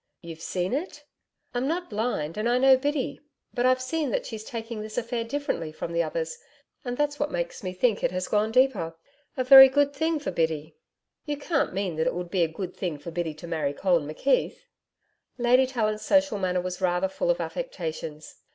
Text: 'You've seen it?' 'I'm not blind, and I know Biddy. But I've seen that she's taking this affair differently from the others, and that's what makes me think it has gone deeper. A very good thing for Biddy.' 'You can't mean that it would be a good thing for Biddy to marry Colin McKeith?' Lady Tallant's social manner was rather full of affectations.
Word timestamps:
'You've 0.23 0.41
seen 0.41 0.73
it?' 0.73 1.05
'I'm 1.53 1.67
not 1.67 1.91
blind, 1.91 2.35
and 2.35 2.49
I 2.49 2.57
know 2.57 2.75
Biddy. 2.75 3.21
But 3.53 3.67
I've 3.67 3.83
seen 3.83 4.09
that 4.09 4.25
she's 4.25 4.43
taking 4.43 4.81
this 4.81 4.97
affair 4.97 5.23
differently 5.23 5.71
from 5.71 5.93
the 5.93 6.01
others, 6.01 6.39
and 6.83 6.97
that's 6.97 7.19
what 7.19 7.29
makes 7.29 7.61
me 7.61 7.71
think 7.71 8.03
it 8.03 8.09
has 8.09 8.27
gone 8.27 8.51
deeper. 8.51 8.95
A 9.37 9.43
very 9.43 9.69
good 9.69 9.93
thing 9.93 10.17
for 10.17 10.31
Biddy.' 10.31 10.75
'You 11.27 11.37
can't 11.37 11.75
mean 11.75 11.97
that 11.97 12.07
it 12.07 12.15
would 12.15 12.31
be 12.31 12.41
a 12.43 12.47
good 12.47 12.75
thing 12.75 12.97
for 12.97 13.11
Biddy 13.11 13.35
to 13.35 13.45
marry 13.47 13.73
Colin 13.73 14.07
McKeith?' 14.07 14.61
Lady 15.37 15.67
Tallant's 15.67 16.03
social 16.03 16.39
manner 16.39 16.61
was 16.61 16.81
rather 16.81 17.07
full 17.07 17.29
of 17.29 17.39
affectations. 17.39 18.37